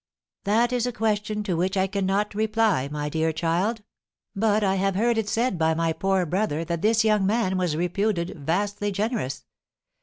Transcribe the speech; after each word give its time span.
"That 0.45 0.73
is 0.73 0.87
a 0.87 0.91
question 0.91 1.43
to 1.43 1.55
which 1.55 1.77
I 1.77 1.85
cannot 1.85 2.33
reply, 2.33 2.89
my 2.91 3.07
dear 3.07 3.31
child; 3.31 3.83
but 4.35 4.63
I 4.63 4.73
have 4.73 4.95
heard 4.95 5.15
it 5.19 5.29
said 5.29 5.59
by 5.59 5.75
my 5.75 5.93
poor 5.93 6.25
brother 6.25 6.65
that 6.65 6.81
this 6.81 7.03
young 7.05 7.23
man 7.27 7.55
was 7.55 7.75
reputed 7.77 8.31
vastly 8.35 8.91
generous. 8.91 9.45